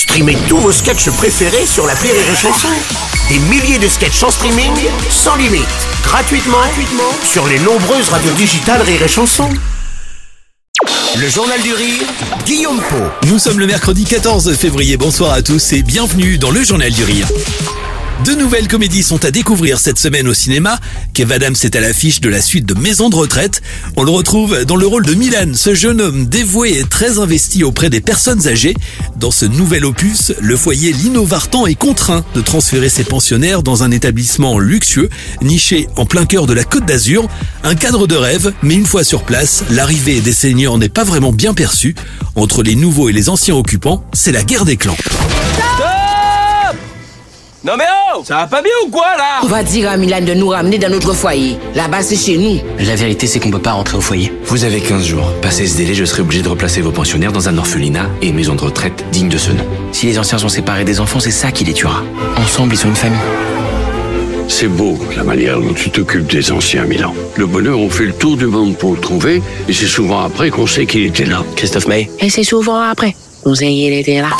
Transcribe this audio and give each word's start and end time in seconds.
Streamez 0.00 0.38
tous 0.48 0.56
vos 0.56 0.72
sketchs 0.72 1.10
préférés 1.10 1.66
sur 1.66 1.86
la 1.86 1.92
Rire 1.92 2.14
et 2.14 2.34
Chanson. 2.34 2.68
Des 3.28 3.38
milliers 3.38 3.78
de 3.78 3.86
sketchs 3.86 4.22
en 4.22 4.30
streaming, 4.30 4.72
sans 5.10 5.36
limite, 5.36 5.66
gratuitement, 6.02 6.56
gratuitement 6.56 7.12
sur 7.22 7.46
les 7.46 7.58
nombreuses 7.58 8.08
radios 8.08 8.32
digitales 8.32 8.80
Rire 8.80 9.02
et 9.02 9.08
Chanson. 9.08 9.50
Le 11.18 11.28
Journal 11.28 11.60
du 11.60 11.74
Rire, 11.74 12.06
Guillaume 12.46 12.80
Po. 12.80 12.96
Nous 13.26 13.38
sommes 13.38 13.58
le 13.58 13.66
mercredi 13.66 14.04
14 14.04 14.54
février. 14.56 14.96
Bonsoir 14.96 15.32
à 15.32 15.42
tous 15.42 15.74
et 15.74 15.82
bienvenue 15.82 16.38
dans 16.38 16.50
le 16.50 16.64
Journal 16.64 16.90
du 16.90 17.04
Rire. 17.04 17.28
Deux 18.24 18.34
nouvelles 18.34 18.68
comédies 18.68 19.02
sont 19.02 19.24
à 19.24 19.30
découvrir 19.30 19.78
cette 19.78 19.98
semaine 19.98 20.28
au 20.28 20.34
cinéma. 20.34 20.78
Kev 21.14 21.32
Adams 21.32 21.56
est 21.62 21.74
à 21.74 21.80
l'affiche 21.80 22.20
de 22.20 22.28
la 22.28 22.42
suite 22.42 22.66
de 22.66 22.74
Maison 22.74 23.08
de 23.08 23.16
retraite. 23.16 23.62
On 23.96 24.02
le 24.02 24.10
retrouve 24.10 24.64
dans 24.66 24.76
le 24.76 24.86
rôle 24.86 25.06
de 25.06 25.14
Milan, 25.14 25.52
ce 25.54 25.74
jeune 25.74 26.02
homme 26.02 26.26
dévoué 26.26 26.78
et 26.78 26.84
très 26.84 27.18
investi 27.18 27.64
auprès 27.64 27.88
des 27.88 28.02
personnes 28.02 28.46
âgées. 28.46 28.74
Dans 29.16 29.30
ce 29.30 29.46
nouvel 29.46 29.86
opus, 29.86 30.32
le 30.38 30.56
foyer 30.56 30.92
Lino 30.92 31.24
Vartan 31.24 31.66
est 31.66 31.74
contraint 31.74 32.24
de 32.34 32.42
transférer 32.42 32.90
ses 32.90 33.04
pensionnaires 33.04 33.62
dans 33.62 33.84
un 33.84 33.90
établissement 33.90 34.58
luxueux, 34.58 35.08
niché 35.40 35.88
en 35.96 36.04
plein 36.04 36.26
cœur 36.26 36.46
de 36.46 36.52
la 36.52 36.64
Côte 36.64 36.84
d'Azur. 36.84 37.26
Un 37.64 37.74
cadre 37.74 38.06
de 38.06 38.16
rêve, 38.16 38.52
mais 38.62 38.74
une 38.74 38.86
fois 38.86 39.02
sur 39.02 39.22
place, 39.22 39.64
l'arrivée 39.70 40.20
des 40.20 40.32
seniors 40.34 40.76
n'est 40.76 40.90
pas 40.90 41.04
vraiment 41.04 41.32
bien 41.32 41.54
perçue. 41.54 41.94
Entre 42.34 42.62
les 42.62 42.74
nouveaux 42.74 43.08
et 43.08 43.12
les 43.12 43.30
anciens 43.30 43.54
occupants, 43.54 44.04
c'est 44.12 44.32
la 44.32 44.44
guerre 44.44 44.66
des 44.66 44.76
clans. 44.76 44.96
Non 47.62 47.74
mais 47.76 47.84
oh 48.14 48.22
Ça 48.24 48.36
va 48.36 48.46
pas 48.46 48.62
bien 48.62 48.72
ou 48.86 48.90
quoi 48.90 49.16
là? 49.18 49.40
On 49.42 49.46
va 49.46 49.62
dire 49.62 49.90
à 49.90 49.98
Milan 49.98 50.22
de 50.22 50.32
nous 50.32 50.48
ramener 50.48 50.78
dans 50.78 50.88
notre 50.88 51.12
foyer. 51.12 51.58
Là-bas, 51.74 52.02
c'est 52.02 52.16
chez 52.16 52.38
nous. 52.38 52.58
La 52.78 52.96
vérité, 52.96 53.26
c'est 53.26 53.38
qu'on 53.38 53.50
peut 53.50 53.58
pas 53.60 53.72
rentrer 53.72 53.98
au 53.98 54.00
foyer. 54.00 54.32
Vous 54.44 54.64
avez 54.64 54.80
15 54.80 55.04
jours. 55.04 55.30
Passé 55.42 55.66
ce 55.66 55.76
délai, 55.76 55.92
je 55.92 56.06
serai 56.06 56.22
obligé 56.22 56.42
de 56.42 56.48
replacer 56.48 56.80
vos 56.80 56.90
pensionnaires 56.90 57.32
dans 57.32 57.50
un 57.50 57.58
orphelinat 57.58 58.08
et 58.22 58.28
une 58.28 58.36
maison 58.36 58.54
de 58.54 58.62
retraite 58.62 59.04
digne 59.12 59.28
de 59.28 59.36
ce 59.36 59.50
nom. 59.50 59.64
Si 59.92 60.06
les 60.06 60.18
anciens 60.18 60.38
sont 60.38 60.48
séparés 60.48 60.84
des 60.84 61.00
enfants, 61.00 61.20
c'est 61.20 61.30
ça 61.30 61.52
qui 61.52 61.64
les 61.64 61.74
tuera. 61.74 62.02
Ensemble, 62.38 62.72
ils 62.72 62.78
sont 62.78 62.88
une 62.88 62.96
famille. 62.96 63.18
C'est 64.48 64.68
beau 64.68 64.98
la 65.14 65.22
manière 65.22 65.60
dont 65.60 65.74
tu 65.74 65.90
t'occupes 65.90 66.30
des 66.32 66.50
anciens, 66.52 66.84
Milan. 66.84 67.14
Le 67.36 67.44
bonheur, 67.46 67.78
on 67.78 67.90
fait 67.90 68.06
le 68.06 68.14
tour 68.14 68.38
du 68.38 68.46
monde 68.46 68.74
pour 68.78 68.94
le 68.94 69.00
trouver, 69.00 69.42
et 69.68 69.72
c'est 69.74 69.86
souvent 69.86 70.20
après 70.24 70.48
qu'on 70.48 70.66
sait 70.66 70.86
qu'il 70.86 71.04
était 71.04 71.26
là. 71.26 71.44
Christophe 71.56 71.86
May 71.88 72.10
Et 72.20 72.30
c'est 72.30 72.42
souvent 72.42 72.80
après. 72.80 73.14
Vous 73.44 73.62
ayez 73.62 74.00
été 74.00 74.20
là. 74.20 74.30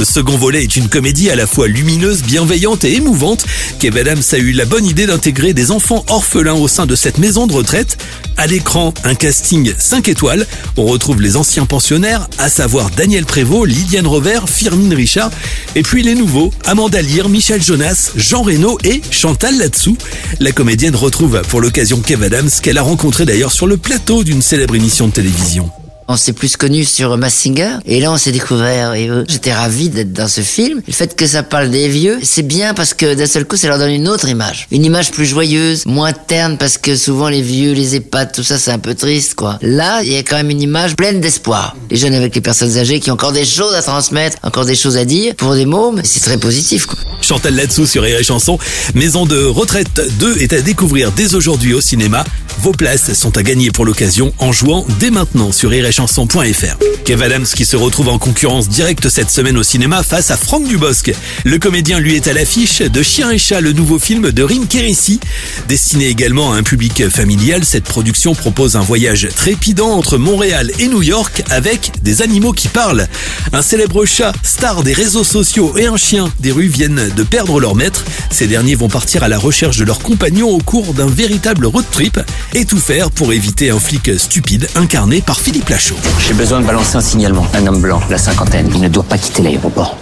Ce 0.00 0.06
second 0.06 0.38
volet 0.38 0.62
est 0.62 0.76
une 0.76 0.88
comédie 0.88 1.28
à 1.28 1.36
la 1.36 1.46
fois 1.46 1.68
lumineuse, 1.68 2.22
bienveillante 2.22 2.84
et 2.84 2.94
émouvante. 2.94 3.44
Kev 3.80 4.00
Adams 4.00 4.22
a 4.32 4.38
eu 4.38 4.52
la 4.52 4.64
bonne 4.64 4.86
idée 4.86 5.04
d'intégrer 5.04 5.52
des 5.52 5.70
enfants 5.70 6.06
orphelins 6.08 6.54
au 6.54 6.68
sein 6.68 6.86
de 6.86 6.94
cette 6.94 7.18
maison 7.18 7.46
de 7.46 7.52
retraite. 7.52 7.98
À 8.38 8.46
l'écran, 8.46 8.94
un 9.04 9.14
casting 9.14 9.74
5 9.76 10.08
étoiles. 10.08 10.46
On 10.78 10.86
retrouve 10.86 11.20
les 11.20 11.36
anciens 11.36 11.66
pensionnaires, 11.66 12.30
à 12.38 12.48
savoir 12.48 12.88
Daniel 12.88 13.26
Prévost, 13.26 13.70
Liliane 13.70 14.06
Rover, 14.06 14.40
Firmine 14.46 14.94
Richard, 14.94 15.30
et 15.74 15.82
puis 15.82 16.02
les 16.02 16.14
nouveaux, 16.14 16.50
Amanda 16.64 17.02
Lear, 17.02 17.28
Michel 17.28 17.62
Jonas, 17.62 18.12
Jean 18.16 18.40
Reno 18.40 18.78
et 18.84 19.02
Chantal 19.10 19.58
Latsou. 19.58 19.98
La 20.38 20.52
comédienne 20.52 20.96
retrouve 20.96 21.42
pour 21.50 21.60
l'occasion 21.60 22.00
Kev 22.00 22.24
Adams, 22.24 22.48
qu'elle 22.62 22.78
a 22.78 22.82
rencontré 22.82 23.26
d'ailleurs 23.26 23.52
sur 23.52 23.66
le 23.66 23.76
plateau 23.76 24.24
d'une 24.24 24.40
célèbre 24.40 24.76
émission 24.76 25.08
de 25.08 25.12
télévision. 25.12 25.70
On 26.12 26.16
s'est 26.16 26.32
plus 26.32 26.56
connu 26.56 26.84
sur 26.84 27.16
Massinger 27.16 27.76
et 27.86 28.00
là 28.00 28.10
on 28.10 28.16
s'est 28.16 28.32
découvert 28.32 28.94
et 28.94 29.08
j'étais 29.28 29.52
ravi 29.52 29.90
d'être 29.90 30.12
dans 30.12 30.26
ce 30.26 30.40
film. 30.40 30.82
Le 30.84 30.92
fait 30.92 31.14
que 31.14 31.24
ça 31.24 31.44
parle 31.44 31.70
des 31.70 31.88
vieux, 31.88 32.18
c'est 32.20 32.42
bien 32.42 32.74
parce 32.74 32.94
que 32.94 33.14
d'un 33.14 33.28
seul 33.28 33.44
coup 33.44 33.56
ça 33.56 33.68
leur 33.68 33.78
donne 33.78 33.92
une 33.92 34.08
autre 34.08 34.28
image. 34.28 34.66
Une 34.72 34.84
image 34.84 35.12
plus 35.12 35.24
joyeuse, 35.24 35.86
moins 35.86 36.12
terne 36.12 36.58
parce 36.58 36.78
que 36.78 36.96
souvent 36.96 37.28
les 37.28 37.42
vieux, 37.42 37.74
les 37.74 37.94
EHPAD, 37.94 38.32
tout 38.32 38.42
ça 38.42 38.58
c'est 38.58 38.72
un 38.72 38.80
peu 38.80 38.96
triste 38.96 39.36
quoi. 39.36 39.60
Là, 39.62 40.02
il 40.02 40.10
y 40.12 40.16
a 40.16 40.24
quand 40.24 40.34
même 40.34 40.50
une 40.50 40.60
image 40.60 40.96
pleine 40.96 41.20
d'espoir. 41.20 41.76
Les 41.92 41.96
jeunes 41.96 42.14
avec 42.14 42.34
les 42.34 42.40
personnes 42.40 42.76
âgées 42.76 42.98
qui 42.98 43.12
ont 43.12 43.14
encore 43.14 43.30
des 43.30 43.44
choses 43.44 43.74
à 43.76 43.82
transmettre, 43.82 44.36
encore 44.42 44.64
des 44.64 44.74
choses 44.74 44.96
à 44.96 45.04
dire 45.04 45.36
pour 45.36 45.54
des 45.54 45.64
mais 45.64 46.02
c'est 46.02 46.24
très 46.24 46.38
positif 46.38 46.86
quoi. 46.86 46.98
Chantal 47.20 47.54
Latsou 47.54 47.86
sur 47.86 48.02
Rire 48.02 48.18
Chanson. 48.24 48.58
Maison 48.96 49.26
de 49.26 49.44
retraite 49.44 50.00
2 50.18 50.38
est 50.38 50.54
à 50.54 50.60
découvrir 50.60 51.12
dès 51.12 51.36
aujourd'hui 51.36 51.72
au 51.72 51.80
cinéma. 51.80 52.24
Vos 52.62 52.72
places 52.72 53.14
sont 53.14 53.38
à 53.38 53.42
gagner 53.42 53.70
pour 53.70 53.86
l'occasion 53.86 54.34
en 54.36 54.52
jouant 54.52 54.84
dès 54.98 55.10
maintenant 55.10 55.50
sur 55.50 55.70
rirechanson.fr. 55.70 56.76
Kev 57.06 57.24
Adams 57.24 57.46
qui 57.46 57.64
se 57.64 57.74
retrouve 57.74 58.08
en 58.08 58.18
concurrence 58.18 58.68
directe 58.68 59.08
cette 59.08 59.30
semaine 59.30 59.56
au 59.56 59.62
cinéma 59.62 60.02
face 60.02 60.30
à 60.30 60.36
Franck 60.36 60.68
Dubosc. 60.68 61.10
Le 61.44 61.58
comédien 61.58 62.00
lui 62.00 62.16
est 62.16 62.28
à 62.28 62.34
l'affiche 62.34 62.82
de 62.82 63.02
Chien 63.02 63.30
et 63.30 63.38
Chat, 63.38 63.62
le 63.62 63.72
nouveau 63.72 63.98
film 63.98 64.30
de 64.30 64.42
Rim 64.42 64.66
Kérissi. 64.66 65.20
Destiné 65.68 66.08
également 66.08 66.52
à 66.52 66.56
un 66.56 66.62
public 66.62 67.08
familial, 67.08 67.64
cette 67.64 67.84
production 67.84 68.34
propose 68.34 68.76
un 68.76 68.80
voyage 68.80 69.28
trépidant 69.34 69.92
entre 69.92 70.18
Montréal 70.18 70.70
et 70.78 70.88
New 70.88 71.02
York 71.02 71.42
avec 71.48 71.92
des 72.02 72.20
animaux 72.20 72.52
qui 72.52 72.68
parlent. 72.68 73.08
Un 73.54 73.62
célèbre 73.62 74.04
chat, 74.04 74.34
star 74.42 74.82
des 74.82 74.92
réseaux 74.92 75.24
sociaux 75.24 75.78
et 75.78 75.86
un 75.86 75.96
chien 75.96 76.30
des 76.40 76.52
rues 76.52 76.68
viennent 76.68 77.10
de 77.16 77.22
perdre 77.22 77.58
leur 77.58 77.74
maître. 77.74 78.04
Ces 78.30 78.46
derniers 78.46 78.74
vont 78.74 78.88
partir 78.88 79.22
à 79.22 79.28
la 79.28 79.38
recherche 79.38 79.78
de 79.78 79.84
leurs 79.84 80.00
compagnons 80.00 80.50
au 80.50 80.58
cours 80.58 80.92
d'un 80.92 81.06
véritable 81.06 81.64
road 81.64 81.86
trip 81.90 82.20
et 82.54 82.64
tout 82.64 82.78
faire 82.78 83.10
pour 83.10 83.32
éviter 83.32 83.70
un 83.70 83.78
flic 83.78 84.18
stupide 84.18 84.68
incarné 84.74 85.20
par 85.20 85.40
Philippe 85.40 85.68
Lachaud. 85.68 85.96
J'ai 86.26 86.34
besoin 86.34 86.60
de 86.60 86.66
balancer 86.66 86.96
un 86.96 87.00
signalement. 87.00 87.46
Un 87.54 87.66
homme 87.66 87.80
blanc, 87.80 88.00
la 88.10 88.18
cinquantaine, 88.18 88.70
il 88.74 88.80
ne 88.80 88.88
doit 88.88 89.04
pas 89.04 89.18
quitter 89.18 89.42
l'aéroport. 89.42 89.96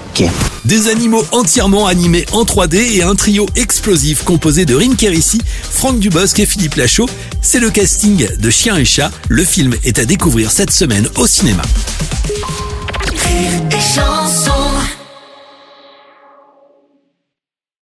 Des 0.64 0.88
animaux 0.88 1.25
entièrement 1.31 1.87
animés 1.87 2.26
en 2.32 2.42
3D 2.42 2.97
et 2.97 3.03
un 3.03 3.14
trio 3.14 3.47
explosif 3.54 4.25
composé 4.25 4.64
de 4.64 4.75
Rim 4.75 4.97
Kérissi, 4.97 5.41
Franck 5.70 6.00
Dubosc 6.00 6.38
et 6.41 6.47
Philippe 6.47 6.75
Lachaud. 6.75 7.08
C'est 7.41 7.60
le 7.60 7.70
casting 7.70 8.26
de 8.37 8.50
Chien 8.50 8.76
et 8.76 8.84
Chat. 8.84 9.12
Le 9.28 9.44
film 9.44 9.75
est 9.84 9.98
à 9.98 10.04
découvrir 10.04 10.50
cette 10.50 10.72
semaine 10.72 11.08
au 11.16 11.26
cinéma. 11.26 11.62